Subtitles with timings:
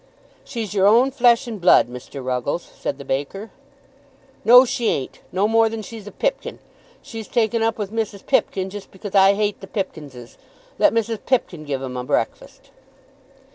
[0.43, 2.25] "She's your own flesh and blood, Mr.
[2.25, 3.51] Ruggles," said the baker.
[4.43, 6.57] "No; she ain't; no more than she's a Pipkin.
[7.03, 8.25] She's taken up with Mrs.
[8.25, 10.39] Pipkin jist because I hate the Pipkinses.
[10.79, 11.19] Let Mrs.
[11.27, 12.71] Pipkin give 'em a breakfast."